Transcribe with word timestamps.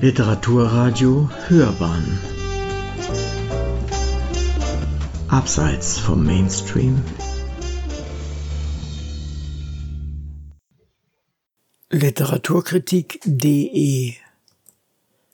Literaturradio 0.00 1.28
Hörbahn. 1.48 2.20
Abseits 5.26 5.98
vom 5.98 6.24
Mainstream. 6.24 7.02
Literaturkritik.de 11.90 14.14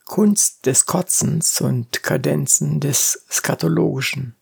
Kunst 0.03 0.65
des 0.65 0.87
Kotzens 0.87 1.61
und 1.61 2.01
Kadenzen 2.01 2.79
des 2.79 3.23
Skatologischen 3.29 4.35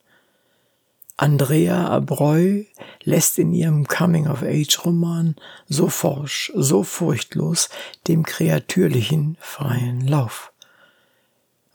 Andrea 1.16 1.88
Abreu 1.90 2.64
lässt 3.04 3.38
in 3.38 3.54
ihrem 3.54 3.88
Coming-of-Age-Roman 3.88 5.36
so 5.68 5.88
forsch, 5.88 6.52
so 6.56 6.84
furchtlos 6.84 7.70
dem 8.08 8.24
Kreatürlichen 8.24 9.38
freien 9.40 10.08
Lauf. 10.08 10.52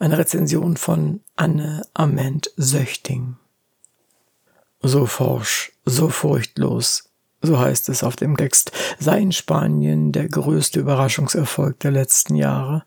Eine 0.01 0.19
Rezension 0.19 0.77
von 0.77 1.21
Anne 1.37 1.83
Ament 1.95 2.51
Söchting. 2.57 3.37
So 4.83 5.07
forsch, 5.07 5.73
so 5.85 6.09
furchtlos, 6.09 7.11
so 7.41 7.59
heißt 7.59 7.89
es 7.91 8.03
auf 8.03 8.17
dem 8.17 8.37
Text, 8.37 8.73
sei 8.99 9.21
in 9.21 9.33
Spanien 9.33 10.11
der 10.11 10.29
größte 10.29 10.81
Überraschungserfolg 10.81 11.79
der 11.81 11.93
letzten 11.93 12.35
Jahre 12.35 12.85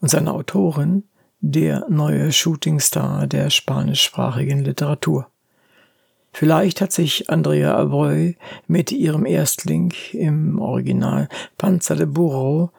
und 0.00 0.08
seine 0.08 0.32
Autorin 0.32 1.04
der 1.40 1.86
neue 1.88 2.32
Shootingstar 2.32 3.28
der 3.28 3.50
spanischsprachigen 3.50 4.64
Literatur. 4.64 5.30
Vielleicht 6.32 6.80
hat 6.80 6.92
sich 6.92 7.30
Andrea 7.30 7.76
Abreu 7.76 8.32
mit 8.66 8.92
ihrem 8.92 9.26
Erstling 9.26 9.92
im 10.12 10.60
Original 10.60 11.28
Panzer 11.56 11.96
de 11.96 12.06
Burro, 12.06 12.70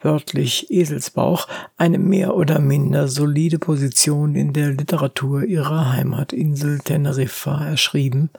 wörtlich 0.00 0.70
Eselsbauch, 0.70 1.48
eine 1.76 1.98
mehr 1.98 2.36
oder 2.36 2.58
minder 2.60 3.08
solide 3.08 3.58
Position 3.58 4.34
in 4.34 4.52
der 4.52 4.70
Literatur 4.70 5.44
ihrer 5.44 5.92
Heimatinsel 5.92 6.78
Teneriffa 6.80 7.64
erschrieben. 7.64 8.30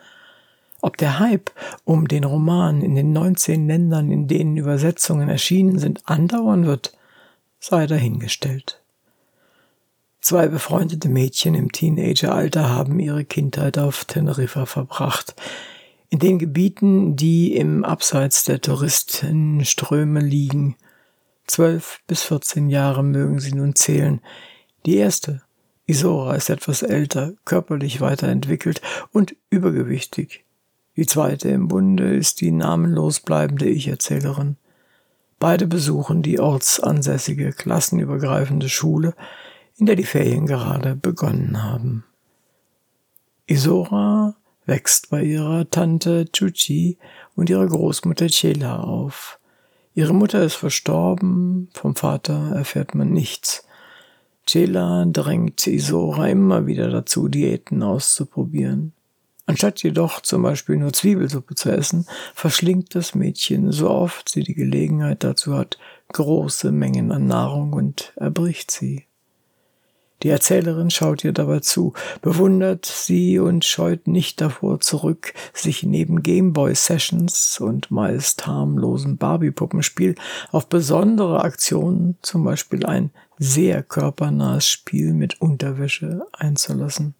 Ob 0.81 0.97
der 0.97 1.19
Hype 1.19 1.51
um 1.83 2.07
den 2.07 2.23
Roman 2.23 2.81
in 2.81 2.93
den 2.93 3.11
19 3.11 3.67
Ländern, 3.67 4.11
in 4.11 4.27
denen 4.27 4.55
Übersetzungen 4.55 5.29
erschienen 5.29 5.79
sind, 5.79 6.01
andauern 6.05 6.67
wird, 6.67 6.95
sei 7.59 7.87
dahingestellt. 7.87 8.84
Zwei 10.25 10.47
befreundete 10.47 11.07
Mädchen 11.07 11.53
im 11.53 11.71
Teenageralter 11.71 12.67
haben 12.67 12.99
ihre 12.99 13.25
Kindheit 13.25 13.77
auf 13.77 14.05
Teneriffa 14.05 14.65
verbracht. 14.65 15.35
In 16.09 16.17
den 16.17 16.39
Gebieten, 16.39 17.15
die 17.15 17.55
im 17.55 17.85
Abseits 17.85 18.43
der 18.43 18.59
Touristenströme 18.59 20.21
liegen. 20.21 20.77
Zwölf 21.45 21.99
bis 22.07 22.23
vierzehn 22.23 22.69
Jahre 22.69 23.03
mögen 23.03 23.39
sie 23.39 23.53
nun 23.53 23.75
zählen. 23.75 24.19
Die 24.87 24.97
erste, 24.97 25.43
Isora, 25.85 26.33
ist 26.33 26.49
etwas 26.49 26.81
älter, 26.81 27.33
körperlich 27.45 28.01
weiterentwickelt 28.01 28.81
und 29.11 29.35
übergewichtig. 29.51 30.43
Die 30.95 31.05
zweite 31.05 31.49
im 31.49 31.67
Bunde 31.67 32.15
ist 32.15 32.41
die 32.41 32.49
namenlos 32.49 33.19
bleibende 33.19 33.69
Ich-Erzählerin. 33.69 34.57
Beide 35.37 35.67
besuchen 35.67 36.23
die 36.23 36.39
ortsansässige 36.39 37.51
klassenübergreifende 37.51 38.69
Schule, 38.69 39.13
in 39.77 39.85
der 39.85 39.95
die 39.95 40.03
Ferien 40.03 40.45
gerade 40.45 40.95
begonnen 40.95 41.63
haben. 41.63 42.05
Isora 43.47 44.35
wächst 44.65 45.09
bei 45.09 45.23
ihrer 45.23 45.69
Tante 45.69 46.25
Chuchi 46.31 46.97
und 47.35 47.49
ihrer 47.49 47.67
Großmutter 47.67 48.27
Chela 48.27 48.79
auf. 48.79 49.39
Ihre 49.93 50.13
Mutter 50.13 50.43
ist 50.43 50.55
verstorben, 50.55 51.69
vom 51.73 51.95
Vater 51.95 52.53
erfährt 52.55 52.95
man 52.95 53.11
nichts. 53.11 53.65
Chela 54.45 55.05
drängt 55.07 55.65
Isora 55.67 56.27
immer 56.27 56.67
wieder 56.67 56.89
dazu, 56.89 57.27
Diäten 57.27 57.81
auszuprobieren. 57.83 58.93
Anstatt 59.47 59.83
jedoch 59.83 60.21
zum 60.21 60.41
Beispiel 60.41 60.77
nur 60.77 60.91
Zwiebelsuppe 60.91 61.53
zu 61.55 61.71
essen, 61.71 62.07
verschlingt 62.33 62.95
das 62.95 63.13
Mädchen 63.13 63.71
so 63.71 63.89
oft 63.89 64.27
sie 64.29 64.43
die 64.43 64.55
Gelegenheit 64.55 65.23
dazu 65.23 65.55
hat, 65.55 65.77
große 66.13 66.71
Mengen 66.71 67.11
an 67.11 67.27
Nahrung 67.27 67.73
und 67.73 68.13
erbricht 68.15 68.71
sie. 68.71 69.05
Die 70.23 70.29
Erzählerin 70.29 70.89
schaut 70.89 71.23
ihr 71.23 71.33
dabei 71.33 71.59
zu, 71.59 71.93
bewundert 72.21 72.85
sie 72.85 73.37
und 73.37 73.65
scheut 73.65 74.07
nicht 74.07 74.39
davor 74.39 74.79
zurück, 74.79 75.33
sich 75.53 75.83
neben 75.83 76.23
Gameboy-Sessions 76.23 77.59
und 77.59 77.91
meist 77.91 78.47
harmlosem 78.47 79.17
Barbie-Puppenspiel 79.17 80.15
auf 80.51 80.67
besondere 80.67 81.43
Aktionen, 81.43 82.17
zum 82.21 82.43
Beispiel 82.43 82.85
ein 82.85 83.11
sehr 83.37 83.83
körpernahes 83.83 84.67
Spiel 84.67 85.13
mit 85.13 85.41
Unterwäsche, 85.41 86.25
einzulassen. 86.31 87.13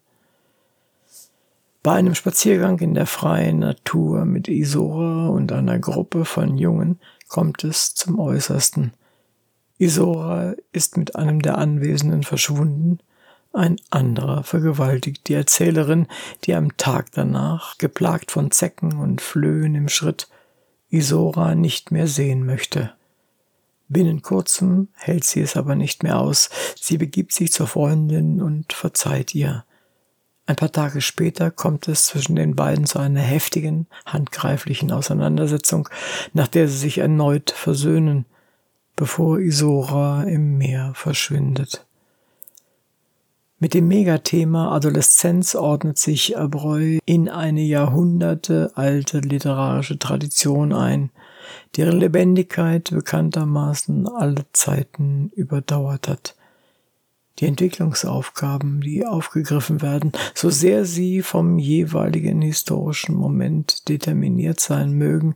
Bei 1.82 1.92
einem 1.92 2.14
Spaziergang 2.14 2.80
in 2.80 2.94
der 2.94 3.06
freien 3.06 3.60
Natur 3.60 4.24
mit 4.24 4.48
Isora 4.48 5.28
und 5.28 5.52
einer 5.52 5.78
Gruppe 5.78 6.24
von 6.24 6.56
Jungen 6.56 6.98
kommt 7.28 7.62
es 7.62 7.94
zum 7.94 8.18
Äußersten– 8.18 8.94
Isora 9.78 10.54
ist 10.72 10.96
mit 10.96 11.16
einem 11.16 11.42
der 11.42 11.58
Anwesenden 11.58 12.22
verschwunden, 12.22 12.98
ein 13.52 13.76
anderer 13.90 14.42
vergewaltigt 14.42 15.28
die 15.28 15.34
Erzählerin, 15.34 16.08
die 16.44 16.54
am 16.54 16.76
Tag 16.76 17.12
danach, 17.12 17.78
geplagt 17.78 18.30
von 18.30 18.50
Zecken 18.50 18.98
und 18.98 19.22
Flöhen 19.22 19.74
im 19.74 19.88
Schritt, 19.88 20.28
Isora 20.90 21.54
nicht 21.54 21.90
mehr 21.90 22.06
sehen 22.06 22.44
möchte. 22.44 22.92
Binnen 23.88 24.20
kurzem 24.20 24.88
hält 24.94 25.24
sie 25.24 25.40
es 25.40 25.56
aber 25.56 25.74
nicht 25.74 26.02
mehr 26.02 26.18
aus, 26.18 26.50
sie 26.78 26.98
begibt 26.98 27.32
sich 27.32 27.52
zur 27.52 27.66
Freundin 27.66 28.42
und 28.42 28.72
verzeiht 28.72 29.34
ihr. 29.34 29.64
Ein 30.44 30.56
paar 30.56 30.72
Tage 30.72 31.00
später 31.00 31.50
kommt 31.50 31.88
es 31.88 32.06
zwischen 32.06 32.36
den 32.36 32.56
beiden 32.56 32.84
zu 32.84 32.98
einer 32.98 33.20
heftigen, 33.20 33.86
handgreiflichen 34.04 34.92
Auseinandersetzung, 34.92 35.88
nach 36.34 36.46
der 36.46 36.68
sie 36.68 36.76
sich 36.76 36.98
erneut 36.98 37.50
versöhnen, 37.50 38.26
bevor 38.96 39.38
Isora 39.38 40.24
im 40.24 40.58
Meer 40.58 40.92
verschwindet. 40.94 41.86
Mit 43.58 43.72
dem 43.72 43.88
Megathema 43.88 44.74
Adoleszenz 44.74 45.54
ordnet 45.54 45.98
sich 45.98 46.36
Abreu 46.36 46.98
in 47.06 47.30
eine 47.30 47.62
jahrhundertealte 47.62 49.20
literarische 49.20 49.98
Tradition 49.98 50.74
ein, 50.74 51.10
deren 51.76 51.98
Lebendigkeit 51.98 52.90
bekanntermaßen 52.90 54.08
alle 54.08 54.44
Zeiten 54.52 55.30
überdauert 55.34 56.06
hat. 56.08 56.34
Die 57.38 57.46
Entwicklungsaufgaben, 57.46 58.80
die 58.80 59.06
aufgegriffen 59.06 59.82
werden, 59.82 60.12
so 60.34 60.50
sehr 60.50 60.84
sie 60.84 61.22
vom 61.22 61.58
jeweiligen 61.58 62.42
historischen 62.42 63.14
Moment 63.14 63.88
determiniert 63.88 64.60
sein 64.60 64.92
mögen, 64.92 65.34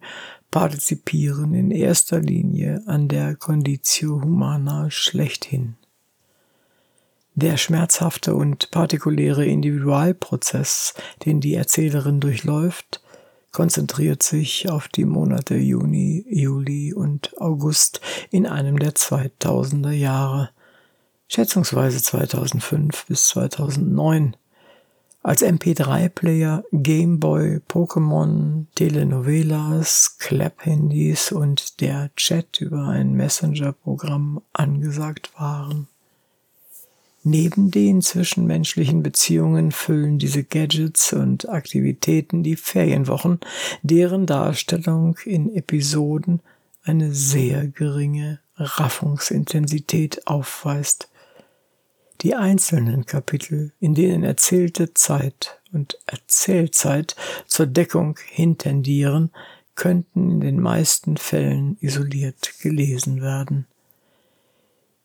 partizipieren 0.50 1.54
in 1.54 1.70
erster 1.70 2.20
Linie 2.20 2.82
an 2.86 3.08
der 3.08 3.36
Conditio 3.36 4.20
Humana 4.22 4.90
schlechthin. 4.90 5.76
Der 7.34 7.56
schmerzhafte 7.56 8.34
und 8.34 8.70
partikuläre 8.70 9.46
Individualprozess, 9.46 10.94
den 11.24 11.40
die 11.40 11.54
Erzählerin 11.54 12.20
durchläuft, 12.20 13.00
konzentriert 13.52 14.22
sich 14.22 14.68
auf 14.68 14.88
die 14.88 15.04
Monate 15.04 15.56
Juni, 15.56 16.24
Juli 16.28 16.92
und 16.92 17.40
August 17.40 18.00
in 18.30 18.46
einem 18.46 18.78
der 18.78 18.92
2000er 18.92 19.90
Jahre, 19.90 20.50
schätzungsweise 21.28 22.02
2005 22.02 23.06
bis 23.06 23.28
2009, 23.28 24.36
als 25.22 25.42
MP3-Player, 25.42 26.64
Gameboy, 26.72 27.60
Pokémon, 27.68 28.66
Telenovelas, 28.74 30.16
Clap-Handys 30.18 31.32
und 31.32 31.80
der 31.80 32.10
Chat 32.16 32.60
über 32.60 32.88
ein 32.88 33.12
Messenger-Programm 33.12 34.40
angesagt 34.52 35.30
waren. 35.36 35.88
Neben 37.22 37.70
den 37.70 38.00
zwischenmenschlichen 38.00 39.02
Beziehungen 39.02 39.72
füllen 39.72 40.18
diese 40.18 40.42
Gadgets 40.42 41.12
und 41.12 41.50
Aktivitäten 41.50 42.42
die 42.42 42.56
Ferienwochen, 42.56 43.40
deren 43.82 44.24
Darstellung 44.24 45.18
in 45.26 45.54
Episoden 45.54 46.40
eine 46.82 47.12
sehr 47.12 47.68
geringe 47.68 48.40
Raffungsintensität 48.56 50.26
aufweist. 50.26 51.09
Die 52.22 52.34
einzelnen 52.34 53.06
Kapitel, 53.06 53.72
in 53.80 53.94
denen 53.94 54.24
erzählte 54.24 54.92
Zeit 54.92 55.60
und 55.72 55.98
Erzählzeit 56.06 57.16
zur 57.46 57.66
Deckung 57.66 58.18
hintendieren, 58.26 59.30
könnten 59.74 60.32
in 60.32 60.40
den 60.40 60.60
meisten 60.60 61.16
Fällen 61.16 61.78
isoliert 61.80 62.60
gelesen 62.60 63.22
werden. 63.22 63.66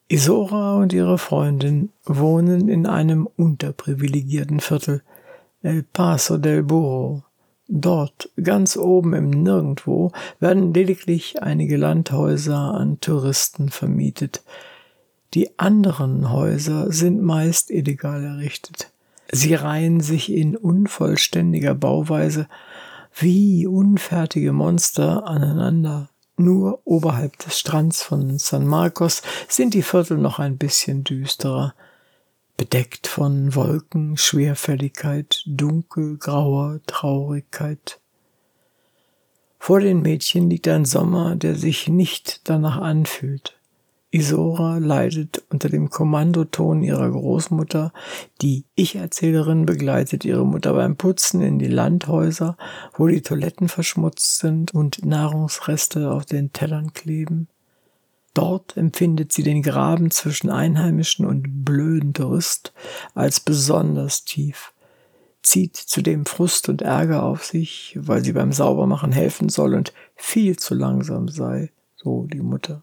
Isora 0.10 0.78
und 0.78 0.92
ihre 0.92 1.18
Freundin 1.18 1.92
wohnen 2.04 2.68
in 2.68 2.86
einem 2.86 3.28
unterprivilegierten 3.28 4.60
Viertel, 4.60 5.02
El 5.64 5.84
Paso 5.84 6.38
del 6.38 6.64
Burro. 6.64 7.24
Dort, 7.68 8.30
ganz 8.44 8.78
oben 8.78 9.14
im 9.14 9.30
Nirgendwo, 9.30 10.12
werden 10.40 10.74
lediglich 10.74 11.42
einige 11.42 11.78
Landhäuser 11.78 12.76
an 12.76 13.00
Touristen 13.00 13.70
vermietet. 13.70 14.44
Die 15.36 15.60
anderen 15.60 16.32
Häuser 16.32 16.94
sind 16.94 17.22
meist 17.22 17.70
illegal 17.70 18.24
errichtet. 18.24 18.94
Sie 19.30 19.54
reihen 19.54 20.00
sich 20.00 20.32
in 20.32 20.56
unvollständiger 20.56 21.76
Bauweise 21.76 22.48
wie 23.14 23.68
unfertige 23.68 24.54
Monster 24.54 25.28
aneinander. 25.28 26.10
Nur 26.38 26.82
oberhalb 26.86 27.38
des 27.40 27.60
Strands 27.60 28.02
von 28.02 28.38
San 28.40 28.66
Marcos 28.66 29.24
sind 29.50 29.74
die 29.74 29.82
Viertel 29.82 30.18
noch 30.18 30.40
ein 30.40 30.58
bisschen 30.58 31.04
düsterer, 31.04 31.74
bedeckt 32.56 33.06
von 33.06 33.56
Wolken, 33.56 34.16
Schwerfälligkeit, 34.16 35.44
dunkelgrauer 35.48 36.80
Traurigkeit. 36.88 38.00
Vor 39.60 39.82
den 39.82 40.02
Mädchen 40.02 40.50
liegt 40.50 40.70
ein 40.70 40.86
Sommer, 40.86 41.36
der 41.36 41.56
sich 41.56 41.90
nicht 41.90 42.48
danach 42.48 42.78
anfühlt. 42.78 43.58
Isora 44.16 44.78
leidet 44.78 45.44
unter 45.50 45.68
dem 45.68 45.90
Kommandoton 45.90 46.82
ihrer 46.84 47.12
Großmutter. 47.12 47.92
Die 48.42 48.64
Ich-Erzählerin 48.74 49.66
begleitet 49.66 50.24
ihre 50.24 50.46
Mutter 50.46 50.74
beim 50.74 50.96
Putzen 50.96 51.42
in 51.42 51.60
die 51.60 51.68
Landhäuser, 51.68 52.56
wo 52.96 53.08
die 53.08 53.22
Toiletten 53.22 53.68
verschmutzt 53.68 54.38
sind 54.38 54.74
und 54.74 55.04
Nahrungsreste 55.04 56.12
auf 56.12 56.26
den 56.26 56.54
Tellern 56.54 56.94
kleben. 56.94 57.50
Dort 58.34 58.78
empfindet 58.78 59.34
sie 59.34 59.44
den 59.44 59.62
Graben 59.62 60.12
zwischen 60.12 60.50
Einheimischen 60.50 61.26
und 61.26 61.66
blöden 61.66 62.14
Tourist 62.14 62.72
als 63.16 63.42
besonders 63.42 64.24
tief, 64.24 64.72
zieht 65.44 65.76
zudem 65.76 66.26
Frust 66.26 66.70
und 66.70 66.82
Ärger 66.82 67.24
auf 67.24 67.44
sich, 67.44 67.98
weil 68.00 68.24
sie 68.24 68.32
beim 68.32 68.54
Saubermachen 68.54 69.12
helfen 69.12 69.50
soll 69.50 69.74
und 69.74 69.94
viel 70.16 70.56
zu 70.56 70.74
langsam 70.74 71.28
sei, 71.28 71.74
so 71.98 72.28
die 72.28 72.40
Mutter. 72.42 72.82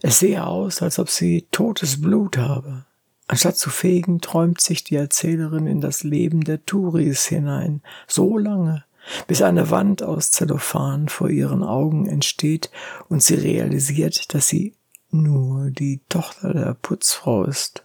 Es 0.00 0.20
sehe 0.20 0.46
aus, 0.46 0.80
als 0.82 0.98
ob 0.98 1.10
sie 1.10 1.46
totes 1.50 2.00
Blut 2.00 2.38
habe. 2.38 2.84
Anstatt 3.26 3.56
zu 3.56 3.68
fegen, 3.68 4.20
träumt 4.20 4.60
sich 4.60 4.84
die 4.84 4.96
Erzählerin 4.96 5.66
in 5.66 5.80
das 5.80 6.02
Leben 6.02 6.44
der 6.44 6.64
Touris 6.64 7.26
hinein, 7.26 7.82
so 8.06 8.38
lange, 8.38 8.84
bis 9.26 9.42
eine 9.42 9.70
Wand 9.70 10.02
aus 10.02 10.30
Zellophan 10.30 11.08
vor 11.08 11.28
ihren 11.28 11.62
Augen 11.62 12.06
entsteht 12.06 12.70
und 13.08 13.22
sie 13.22 13.34
realisiert, 13.34 14.32
dass 14.34 14.48
sie 14.48 14.74
nur 15.10 15.70
die 15.70 16.00
Tochter 16.08 16.54
der 16.54 16.74
Putzfrau 16.74 17.44
ist. 17.44 17.84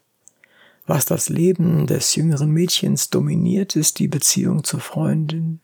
Was 0.85 1.05
das 1.05 1.29
Leben 1.29 1.87
des 1.87 2.15
jüngeren 2.15 2.51
Mädchens 2.51 3.09
dominiert, 3.09 3.75
ist 3.75 3.99
die 3.99 4.09
Beziehung 4.09 4.63
zur 4.63 4.81
Freundin. 4.81 5.61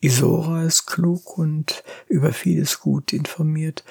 Isora 0.00 0.64
ist 0.64 0.86
klug 0.86 1.36
und 1.36 1.82
über 2.08 2.32
vieles 2.32 2.80
gut 2.80 3.12
informiert, 3.12 3.84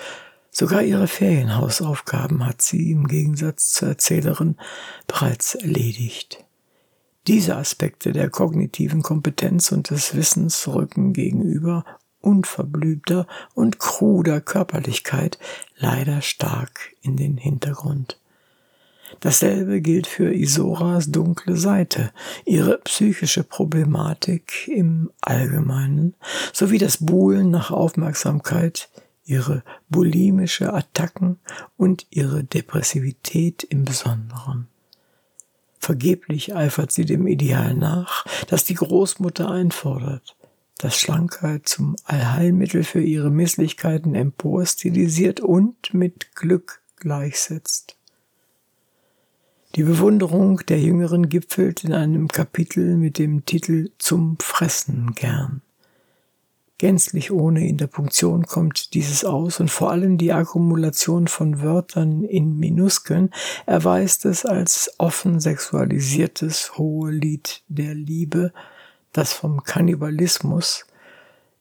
Sogar 0.51 0.83
ihre 0.83 1.07
Ferienhausaufgaben 1.07 2.45
hat 2.45 2.61
sie 2.61 2.91
im 2.91 3.07
Gegensatz 3.07 3.71
zur 3.71 3.89
Erzählerin 3.89 4.55
bereits 5.07 5.55
erledigt. 5.55 6.45
Diese 7.27 7.55
Aspekte 7.55 8.11
der 8.11 8.29
kognitiven 8.29 9.03
Kompetenz 9.03 9.71
und 9.71 9.89
des 9.89 10.15
Wissens 10.15 10.67
rücken 10.67 11.13
gegenüber 11.13 11.85
unverblümter 12.21 13.27
und 13.53 13.79
kruder 13.79 14.41
Körperlichkeit 14.41 15.37
leider 15.77 16.21
stark 16.21 16.91
in 17.01 17.17
den 17.17 17.37
Hintergrund. 17.37 18.19
Dasselbe 19.21 19.81
gilt 19.81 20.07
für 20.07 20.33
Isoras 20.33 21.11
dunkle 21.11 21.55
Seite, 21.55 22.11
ihre 22.45 22.77
psychische 22.79 23.43
Problematik 23.43 24.67
im 24.67 25.11
Allgemeinen 25.21 26.15
sowie 26.53 26.77
das 26.77 27.05
Buhlen 27.05 27.49
nach 27.49 27.71
Aufmerksamkeit 27.71 28.89
ihre 29.29 29.63
bulimische 29.89 30.73
Attacken 30.73 31.37
und 31.77 32.07
ihre 32.09 32.43
Depressivität 32.43 33.63
im 33.63 33.85
Besonderen. 33.85 34.67
Vergeblich 35.77 36.55
eifert 36.55 36.91
sie 36.91 37.05
dem 37.05 37.27
Ideal 37.27 37.75
nach, 37.75 38.25
das 38.47 38.65
die 38.65 38.73
Großmutter 38.73 39.49
einfordert, 39.49 40.35
das 40.77 40.97
Schlankheit 40.97 41.67
zum 41.67 41.95
Allheilmittel 42.05 42.83
für 42.83 43.01
ihre 43.01 43.29
Misslichkeiten 43.29 44.15
emporstilisiert 44.15 45.39
und 45.39 45.93
mit 45.93 46.35
Glück 46.35 46.81
gleichsetzt. 46.97 47.97
Die 49.75 49.83
Bewunderung 49.83 50.61
der 50.67 50.79
Jüngeren 50.79 51.29
gipfelt 51.29 51.83
in 51.83 51.93
einem 51.93 52.27
Kapitel 52.27 52.97
mit 52.97 53.19
dem 53.19 53.45
Titel 53.45 53.91
Zum 53.99 54.37
Fressen 54.39 55.13
gern. 55.13 55.61
Gänzlich 56.79 57.31
ohne 57.31 57.67
Interpunktion 57.67 58.47
kommt 58.47 58.95
dieses 58.95 59.23
aus. 59.23 59.59
Und 59.59 59.69
vor 59.69 59.91
allem 59.91 60.17
die 60.17 60.33
Akkumulation 60.33 61.27
von 61.27 61.61
Wörtern 61.61 62.23
in 62.23 62.57
Minuskeln 62.57 63.29
erweist 63.67 64.25
es 64.25 64.45
als 64.45 64.95
offen 64.97 65.39
sexualisiertes 65.39 66.77
hohe 66.77 67.11
Lied 67.11 67.61
der 67.67 67.93
Liebe, 67.93 68.51
das 69.13 69.33
vom 69.33 69.63
Kannibalismus 69.63 70.85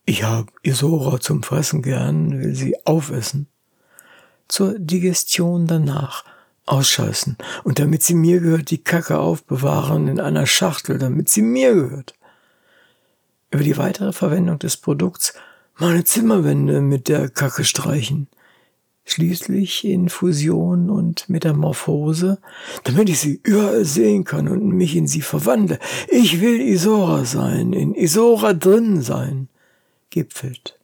ich 0.08 0.24
hab 0.24 0.50
Isora 0.62 1.20
zum 1.20 1.42
Fressen 1.42 1.82
gern, 1.82 2.40
will 2.40 2.54
sie 2.54 2.74
aufessen, 2.86 3.46
zur 4.48 4.78
Digestion 4.78 5.66
danach 5.66 6.24
ausscheißen. 6.64 7.36
Und 7.62 7.78
damit 7.78 8.02
sie 8.02 8.14
mir 8.14 8.40
gehört, 8.40 8.70
die 8.70 8.82
Kacke 8.82 9.18
aufbewahren 9.18 10.08
in 10.08 10.18
einer 10.18 10.46
Schachtel, 10.46 10.98
damit 10.98 11.28
sie 11.28 11.42
mir 11.42 11.74
gehört 11.74 12.14
über 13.50 13.62
die 13.62 13.76
weitere 13.76 14.12
Verwendung 14.12 14.58
des 14.58 14.76
Produkts 14.76 15.34
meine 15.76 16.04
Zimmerwände 16.04 16.80
mit 16.80 17.08
der 17.08 17.28
Kacke 17.28 17.64
streichen. 17.64 18.28
Schließlich 19.04 19.86
in 19.86 20.10
Fusion 20.10 20.90
und 20.90 21.30
Metamorphose, 21.30 22.38
damit 22.84 23.08
ich 23.08 23.20
sie 23.20 23.40
überall 23.42 23.86
sehen 23.86 24.24
kann 24.24 24.48
und 24.48 24.68
mich 24.68 24.96
in 24.96 25.06
sie 25.06 25.22
verwandle. 25.22 25.78
Ich 26.08 26.42
will 26.42 26.60
Isora 26.60 27.24
sein, 27.24 27.72
in 27.72 27.94
Isora 27.94 28.52
drin 28.52 29.00
sein, 29.00 29.48
gipfelt. 30.10 30.77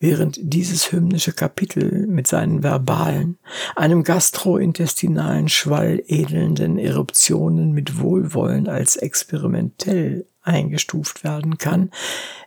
Während 0.00 0.38
dieses 0.40 0.92
hymnische 0.92 1.32
Kapitel 1.32 2.06
mit 2.06 2.28
seinen 2.28 2.62
verbalen, 2.62 3.38
einem 3.74 4.04
gastrointestinalen 4.04 5.48
Schwall 5.48 6.00
edelnden 6.06 6.78
Eruptionen 6.78 7.72
mit 7.72 8.00
Wohlwollen 8.00 8.68
als 8.68 8.94
experimentell 8.94 10.26
eingestuft 10.42 11.24
werden 11.24 11.58
kann, 11.58 11.90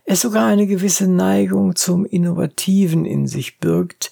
es 0.06 0.22
sogar 0.22 0.48
eine 0.48 0.66
gewisse 0.66 1.10
Neigung 1.10 1.76
zum 1.76 2.06
Innovativen 2.06 3.04
in 3.04 3.28
sich 3.28 3.60
birgt, 3.60 4.12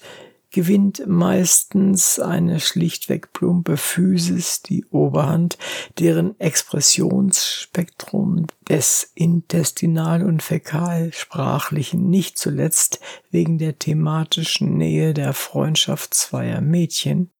gewinnt 0.50 1.06
meistens 1.06 2.18
eine 2.18 2.58
schlichtweg 2.60 3.32
plumpe 3.32 3.76
Physis 3.76 4.62
die 4.62 4.84
Oberhand, 4.86 5.58
deren 5.98 6.38
Expressionsspektrum 6.40 8.46
des 8.68 9.12
intestinal- 9.14 10.24
und 10.24 10.42
fäkalsprachlichen 10.42 12.10
nicht 12.10 12.38
zuletzt 12.38 12.98
wegen 13.30 13.58
der 13.58 13.78
thematischen 13.78 14.76
Nähe 14.76 15.14
der 15.14 15.34
Freundschaft 15.34 16.14
zweier 16.14 16.60
Mädchen 16.60 17.30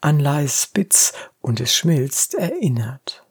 an 0.00 0.20
Leis 0.20 0.62
Spitz 0.62 1.12
und 1.40 1.60
es 1.60 1.74
schmilzt 1.74 2.34
erinnert. 2.34 3.25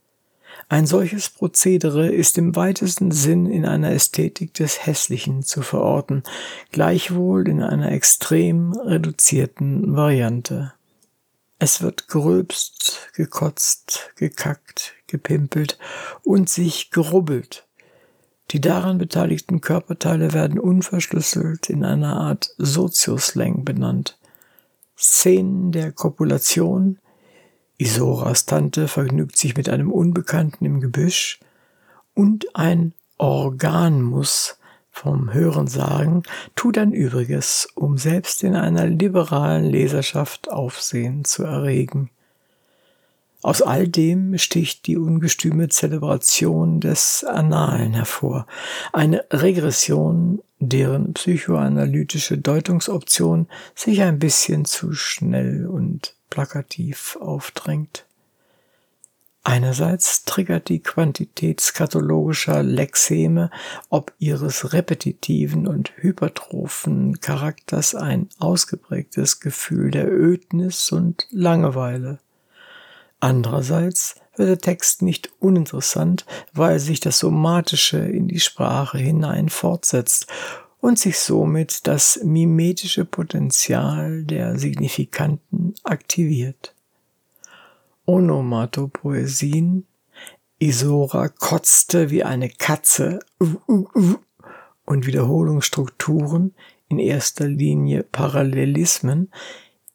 Ein 0.68 0.88
solches 0.88 1.30
Prozedere 1.30 2.08
ist 2.08 2.38
im 2.40 2.56
weitesten 2.56 3.12
Sinn 3.12 3.46
in 3.46 3.66
einer 3.66 3.92
Ästhetik 3.92 4.54
des 4.56 4.86
Hässlichen 4.86 5.44
zu 5.44 5.62
verorten, 5.62 6.24
gleichwohl 6.72 7.48
in 7.48 7.62
einer 7.62 7.92
extrem 7.92 8.74
reduzierten 8.74 9.96
Variante. 9.96 10.74
Es 11.60 11.82
wird 11.82 12.08
gerülpst, 12.08 13.10
gekotzt, 13.14 14.12
gekackt, 14.16 14.94
gepimpelt 15.08 15.78
und 16.24 16.50
sich 16.50 16.90
gerubbelt. 16.90 17.68
Die 18.52 18.60
daran 18.62 18.98
beteiligten 18.98 19.62
Körperteile 19.62 20.34
werden 20.34 20.60
unverschlüsselt 20.60 21.70
in 21.70 21.84
einer 21.84 22.18
Art 22.18 22.52
Sozioslang 22.58 23.66
benannt. 23.66 24.18
Szenen 24.98 25.72
der 25.72 25.92
Kopulation, 25.92 27.00
Isoras 27.78 28.46
Tante 28.46 28.88
vergnügt 28.88 29.38
sich 29.38 29.58
mit 29.58 29.70
einem 29.70 29.92
Unbekannten 29.92 30.66
im 30.66 30.80
Gebüsch 30.80 31.40
und 32.14 32.56
ein 32.56 32.94
Organ 33.18 34.02
muss 34.02 34.58
vom 34.92 35.34
Hörensagen 35.34 36.24
tut 36.56 36.78
ein 36.78 36.94
Übriges, 36.94 37.68
um 37.76 37.98
selbst 37.98 38.44
in 38.44 38.56
einer 38.56 38.88
liberalen 38.88 39.66
Leserschaft 39.66 40.50
Aufsehen 40.50 41.26
zu 41.26 41.44
erregen. 41.44 42.12
Aus 43.42 43.62
all 43.62 43.90
dem 43.90 44.38
sticht 44.38 44.88
die 44.88 44.98
ungestüme 44.98 45.68
Zelebration 45.68 46.80
des 46.80 47.26
Analen 47.26 47.94
hervor, 47.94 48.48
eine 48.94 49.26
Regression, 49.32 50.42
deren 50.60 51.14
psychoanalytische 51.14 52.38
Deutungsoption 52.38 53.48
sich 53.76 54.02
ein 54.02 54.18
bisschen 54.18 54.64
zu 54.64 54.94
schnell 54.94 55.68
und 55.68 56.16
plakativ 56.30 57.18
aufdrängt. 57.20 58.06
Einerseits 59.48 60.26
triggert 60.26 60.70
die 60.70 60.82
Quantität 60.82 61.62
skatologischer 61.62 62.64
Lexeme 62.64 63.52
ob 63.90 64.12
ihres 64.18 64.74
repetitiven 64.74 65.68
und 65.68 65.94
hypertrophen 65.98 67.22
Charakters 67.22 67.94
ein 67.94 68.28
ausgeprägtes 68.40 69.40
Gefühl 69.40 69.92
der 69.92 70.12
Ödnis 70.12 70.92
und 70.92 71.28
Langeweile. 71.30 72.18
Andererseits 73.20 74.16
wird 74.36 74.50
der 74.50 74.58
Text 74.58 75.04
nicht 75.04 75.32
uninteressant, 75.40 76.26
weil 76.54 76.80
sich 76.80 77.00
das 77.00 77.20
Somatische 77.20 78.00
in 78.00 78.28
die 78.28 78.40
Sprache 78.40 78.98
hinein 78.98 79.50
fortsetzt 79.50 80.26
und 80.86 81.00
sich 81.00 81.18
somit 81.18 81.88
das 81.88 82.20
mimetische 82.24 83.06
Potenzial 83.06 84.24
der 84.24 84.60
Signifikanten 84.60 85.74
aktiviert. 85.84 86.76
Onomatopoesien. 88.06 89.88
Isora 90.60 91.30
kotzte 91.30 92.12
wie 92.12 92.24
eine 92.24 92.50
Katze 92.50 93.18
uh, 93.42 93.56
uh, 93.68 93.88
uh, 93.96 94.16
und 94.86 95.08
Wiederholungsstrukturen, 95.08 96.54
in 96.88 97.00
erster 97.00 97.48
Linie 97.48 98.04
Parallelismen, 98.04 99.32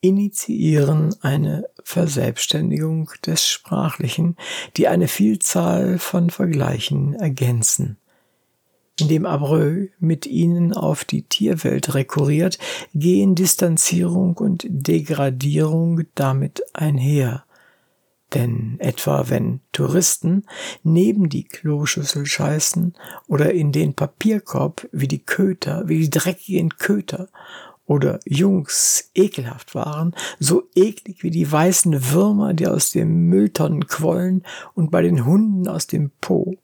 initiieren 0.00 1.14
eine 1.22 1.66
Verselbstständigung 1.84 3.12
des 3.24 3.48
Sprachlichen, 3.48 4.36
die 4.76 4.88
eine 4.88 5.06
Vielzahl 5.06 6.00
von 6.00 6.30
Vergleichen 6.30 7.14
ergänzen. 7.14 7.96
Indem 9.00 9.26
Abreu 9.26 9.86
mit 9.98 10.26
ihnen 10.26 10.72
auf 10.72 11.04
die 11.04 11.22
Tierwelt 11.22 11.94
rekurriert, 11.94 12.58
gehen 12.94 13.34
Distanzierung 13.34 14.36
und 14.36 14.66
Degradierung 14.68 16.02
damit 16.14 16.62
einher. 16.72 17.44
Denn 18.34 18.76
etwa 18.78 19.28
wenn 19.28 19.60
Touristen 19.72 20.44
neben 20.84 21.28
die 21.28 21.44
Kloschüssel 21.44 22.26
scheißen 22.26 22.94
oder 23.26 23.52
in 23.52 23.72
den 23.72 23.94
Papierkorb 23.94 24.88
wie 24.92 25.08
die 25.08 25.24
Köter, 25.24 25.88
wie 25.88 25.98
die 25.98 26.10
dreckigen 26.10 26.70
Köter 26.70 27.28
oder 27.86 28.20
Jungs 28.24 29.10
ekelhaft 29.16 29.74
waren, 29.74 30.14
so 30.38 30.62
eklig 30.76 31.24
wie 31.24 31.30
die 31.30 31.50
weißen 31.50 32.12
Würmer, 32.12 32.54
die 32.54 32.68
aus 32.68 32.92
dem 32.92 33.26
Mülltonnen 33.26 33.88
quollen 33.88 34.44
und 34.74 34.92
bei 34.92 35.02
den 35.02 35.24
Hunden 35.26 35.66
aus 35.66 35.88
dem 35.88 36.12
Po. 36.20 36.54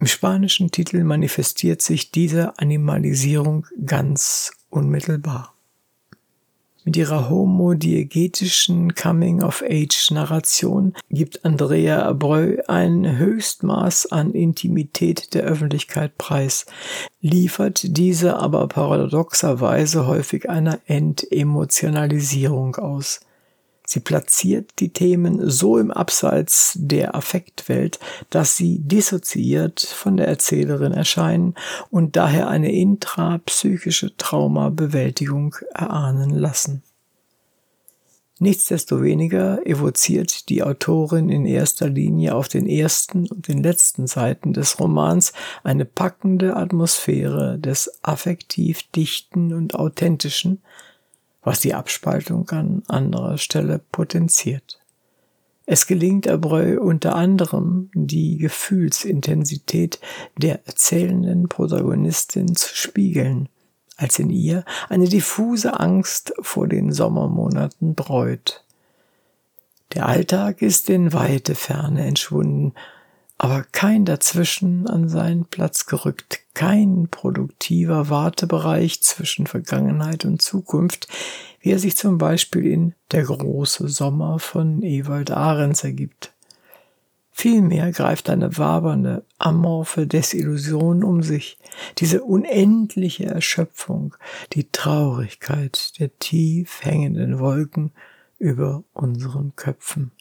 Im 0.00 0.06
spanischen 0.06 0.70
Titel 0.70 1.04
manifestiert 1.04 1.82
sich 1.82 2.10
diese 2.10 2.58
Animalisierung 2.58 3.66
ganz 3.84 4.50
unmittelbar. 4.70 5.54
Mit 6.86 6.96
ihrer 6.96 7.28
homodiegetischen 7.28 8.94
Coming-of-Age-Narration 8.94 10.94
gibt 11.10 11.44
Andrea 11.44 12.06
Abreu 12.06 12.56
ein 12.66 13.18
Höchstmaß 13.18 14.10
an 14.10 14.32
Intimität 14.32 15.34
der 15.34 15.42
Öffentlichkeit 15.42 16.16
preis, 16.16 16.64
liefert 17.20 17.82
diese 17.84 18.38
aber 18.38 18.68
paradoxerweise 18.68 20.06
häufig 20.06 20.48
einer 20.48 20.80
Entemotionalisierung 20.86 22.76
aus. 22.76 23.20
Sie 23.92 23.98
platziert 23.98 24.74
die 24.78 24.90
Themen 24.92 25.50
so 25.50 25.76
im 25.76 25.90
Abseits 25.90 26.74
der 26.80 27.16
Affektwelt, 27.16 27.98
dass 28.30 28.56
sie 28.56 28.78
dissoziiert 28.78 29.80
von 29.80 30.16
der 30.16 30.28
Erzählerin 30.28 30.92
erscheinen 30.92 31.56
und 31.90 32.14
daher 32.14 32.46
eine 32.46 32.70
intrapsychische 32.70 34.16
Traumabewältigung 34.16 35.56
erahnen 35.74 36.30
lassen. 36.30 36.84
Nichtsdestoweniger 38.38 39.66
evoziert 39.66 40.48
die 40.50 40.62
Autorin 40.62 41.28
in 41.28 41.44
erster 41.44 41.88
Linie 41.88 42.36
auf 42.36 42.46
den 42.46 42.68
ersten 42.68 43.26
und 43.26 43.48
den 43.48 43.60
letzten 43.60 44.06
Seiten 44.06 44.52
des 44.52 44.78
Romans 44.78 45.32
eine 45.64 45.84
packende 45.84 46.54
Atmosphäre 46.54 47.58
des 47.58 47.98
affektiv 48.02 48.84
Dichten 48.92 49.52
und 49.52 49.74
Authentischen, 49.74 50.62
was 51.42 51.60
die 51.60 51.74
Abspaltung 51.74 52.48
an 52.50 52.82
anderer 52.88 53.38
Stelle 53.38 53.80
potenziert. 53.92 54.80
Es 55.66 55.86
gelingt 55.86 56.26
Abreu 56.26 56.80
unter 56.80 57.14
anderem, 57.14 57.90
die 57.94 58.38
Gefühlsintensität 58.38 60.00
der 60.36 60.66
erzählenden 60.66 61.48
Protagonistin 61.48 62.56
zu 62.56 62.74
spiegeln, 62.74 63.48
als 63.96 64.18
in 64.18 64.30
ihr 64.30 64.64
eine 64.88 65.08
diffuse 65.08 65.78
Angst 65.78 66.32
vor 66.40 66.66
den 66.66 66.90
Sommermonaten 66.90 67.94
bräut. 67.94 68.64
Der 69.94 70.06
Alltag 70.06 70.60
ist 70.60 70.90
in 70.90 71.12
weite 71.12 71.54
Ferne 71.54 72.04
entschwunden, 72.04 72.74
aber 73.42 73.64
kein 73.72 74.04
dazwischen 74.04 74.86
an 74.86 75.08
seinen 75.08 75.46
Platz 75.46 75.86
gerückt, 75.86 76.40
kein 76.52 77.08
produktiver 77.10 78.10
Wartebereich 78.10 79.00
zwischen 79.02 79.46
Vergangenheit 79.46 80.26
und 80.26 80.42
Zukunft, 80.42 81.08
wie 81.60 81.70
er 81.70 81.78
sich 81.78 81.96
zum 81.96 82.18
Beispiel 82.18 82.66
in 82.66 82.94
Der 83.12 83.22
große 83.22 83.88
Sommer 83.88 84.40
von 84.40 84.82
Ewald 84.82 85.30
Ahrens 85.30 85.84
ergibt. 85.84 86.34
Vielmehr 87.32 87.92
greift 87.92 88.28
eine 88.28 88.58
wabernde, 88.58 89.24
amorphe 89.38 90.06
Desillusion 90.06 91.02
um 91.02 91.22
sich, 91.22 91.56
diese 91.96 92.22
unendliche 92.22 93.24
Erschöpfung, 93.24 94.16
die 94.52 94.70
Traurigkeit 94.70 95.98
der 95.98 96.10
tief 96.18 96.80
hängenden 96.82 97.38
Wolken 97.38 97.92
über 98.38 98.84
unseren 98.92 99.56
Köpfen. 99.56 100.12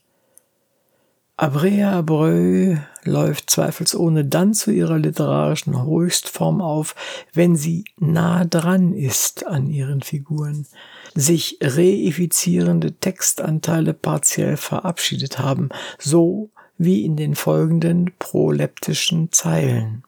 Abrea 1.41 1.99
Abreu 1.99 2.75
läuft 3.05 3.49
zweifelsohne 3.49 4.25
dann 4.25 4.53
zu 4.53 4.71
ihrer 4.71 4.97
literarischen 4.97 5.85
Höchstform 5.85 6.61
auf, 6.61 6.95
wenn 7.33 7.55
sie 7.55 7.85
nah 7.97 8.43
dran 8.43 8.93
ist 8.93 9.47
an 9.47 9.69
ihren 9.69 10.01
Figuren, 10.01 10.67
sich 11.15 11.57
reifizierende 11.61 12.91
Textanteile 12.91 13.93
partiell 13.93 14.57
verabschiedet 14.57 15.39
haben, 15.39 15.69
so 15.97 16.49
wie 16.77 17.05
in 17.05 17.15
den 17.15 17.35
folgenden 17.35 18.11
proleptischen 18.19 19.31
Zeilen. 19.31 20.03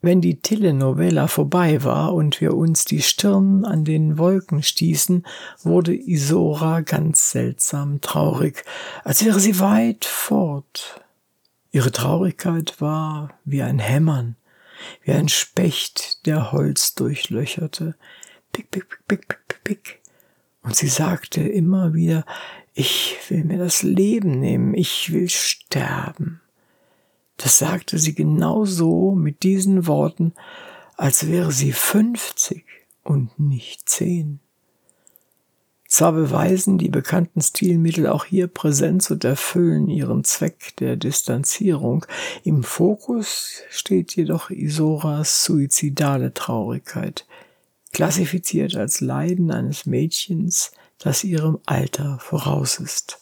Wenn 0.00 0.20
die 0.20 0.40
Telenovela 0.40 1.26
vorbei 1.26 1.82
war 1.82 2.14
und 2.14 2.40
wir 2.40 2.54
uns 2.54 2.84
die 2.84 3.02
Stirn 3.02 3.64
an 3.64 3.84
den 3.84 4.16
Wolken 4.16 4.62
stießen, 4.62 5.26
wurde 5.62 5.92
Isora 5.92 6.82
ganz 6.82 7.32
seltsam 7.32 8.00
traurig, 8.00 8.64
als 9.02 9.24
wäre 9.24 9.40
sie 9.40 9.58
weit 9.58 10.04
fort. 10.04 11.04
Ihre 11.72 11.90
Traurigkeit 11.90 12.80
war 12.80 13.34
wie 13.44 13.62
ein 13.62 13.80
Hämmern, 13.80 14.36
wie 15.02 15.12
ein 15.12 15.28
Specht, 15.28 16.24
der 16.26 16.52
Holz 16.52 16.94
durchlöcherte. 16.94 17.96
Pick, 18.52 18.70
pick, 18.70 19.00
pick, 19.08 19.26
pick, 19.26 19.48
pick, 19.48 19.64
pick. 19.64 20.00
Und 20.62 20.76
sie 20.76 20.88
sagte 20.88 21.40
immer 21.40 21.92
wieder, 21.92 22.24
ich 22.72 23.16
will 23.28 23.42
mir 23.42 23.58
das 23.58 23.82
Leben 23.82 24.38
nehmen, 24.38 24.74
ich 24.74 25.12
will 25.12 25.28
sterben. 25.28 26.40
Das 27.38 27.56
sagte 27.56 27.98
sie 27.98 28.14
genau 28.14 28.64
so 28.66 29.12
mit 29.12 29.42
diesen 29.44 29.86
Worten, 29.86 30.34
als 30.96 31.28
wäre 31.28 31.52
sie 31.52 31.72
fünfzig 31.72 32.64
und 33.04 33.38
nicht 33.38 33.88
zehn. 33.88 34.40
Zwar 35.86 36.12
beweisen 36.12 36.76
die 36.76 36.90
bekannten 36.90 37.40
Stilmittel 37.40 38.08
auch 38.08 38.26
hier 38.26 38.46
Präsenz 38.46 39.10
und 39.10 39.24
erfüllen 39.24 39.88
ihren 39.88 40.22
Zweck 40.24 40.76
der 40.76 40.96
Distanzierung, 40.96 42.04
im 42.44 42.62
Fokus 42.62 43.62
steht 43.70 44.14
jedoch 44.14 44.50
Isoras 44.50 45.44
suizidale 45.44 46.34
Traurigkeit, 46.34 47.24
klassifiziert 47.92 48.76
als 48.76 49.00
Leiden 49.00 49.50
eines 49.50 49.86
Mädchens, 49.86 50.72
das 50.98 51.24
ihrem 51.24 51.58
Alter 51.64 52.18
voraus 52.20 52.80
ist. 52.80 53.18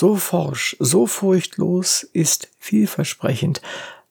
So 0.00 0.14
forsch, 0.14 0.76
so 0.78 1.08
furchtlos 1.08 2.04
ist 2.04 2.50
vielversprechend, 2.60 3.60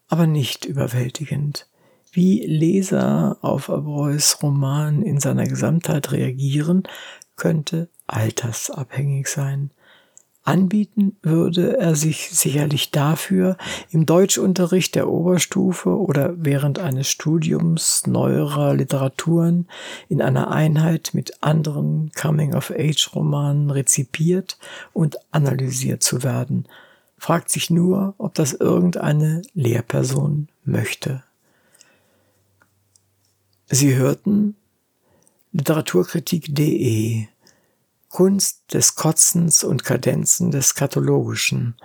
aber 0.09 0.27
nicht 0.27 0.65
überwältigend. 0.65 1.69
Wie 2.11 2.45
Leser 2.45 3.37
auf 3.39 3.69
Abreus 3.69 4.43
Roman 4.43 5.01
in 5.01 5.21
seiner 5.21 5.45
Gesamtheit 5.45 6.11
reagieren, 6.11 6.83
könnte 7.37 7.87
altersabhängig 8.05 9.29
sein. 9.29 9.71
Anbieten 10.47 11.17
würde 11.21 11.77
er 11.77 11.95
sich 11.95 12.29
sicherlich 12.29 12.91
dafür, 12.91 13.57
im 13.91 14.05
Deutschunterricht 14.05 14.95
der 14.95 15.09
Oberstufe 15.09 15.89
oder 15.89 16.35
während 16.37 16.79
eines 16.79 17.09
Studiums 17.09 18.07
neuerer 18.07 18.73
Literaturen 18.73 19.67
in 20.07 20.21
einer 20.21 20.49
Einheit 20.49 21.09
mit 21.11 21.43
anderen 21.43 22.11
Coming-of-Age-Romanen 22.15 23.71
rezipiert 23.71 24.57
und 24.93 25.17
analysiert 25.31 26.01
zu 26.01 26.23
werden, 26.23 26.65
fragt 27.17 27.49
sich 27.49 27.69
nur, 27.69 28.15
ob 28.17 28.33
das 28.33 28.53
irgendeine 28.53 29.41
Lehrperson 29.53 30.47
möchte. 30.63 31.23
Sie 33.65 33.95
hörten 33.95 34.55
literaturkritik.de 35.51 37.27
Kunst 38.09 38.73
des 38.73 38.95
Kotzens 38.95 39.63
und 39.63 39.83
Kadenzen 39.83 40.51
des 40.51 40.75
Kathologischen. 40.75 41.75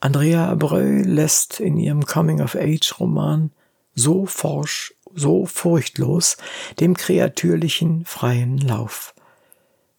Andrea 0.00 0.48
Abreu 0.48 1.02
lässt 1.02 1.60
in 1.60 1.76
ihrem 1.76 2.06
Coming-of-Age-Roman 2.06 3.50
so 3.94 4.24
forsch, 4.24 4.94
so 5.14 5.44
furchtlos 5.44 6.38
dem 6.80 6.94
kreatürlichen 6.96 8.04
freien 8.06 8.58
Lauf. 8.58 9.14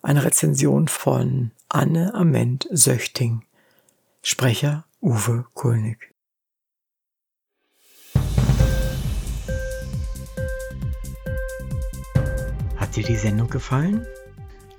Eine 0.02 0.24
Rezension 0.24 0.88
von 0.88 1.52
Anne 1.70 2.14
Ament 2.16 2.68
Söchting. 2.72 3.44
Sprecher 4.24 4.86
Uwe 5.02 5.46
Kulnig. 5.54 6.14
Hat 12.78 12.96
dir 12.96 13.04
die 13.04 13.16
Sendung 13.16 13.50
gefallen? 13.50 14.06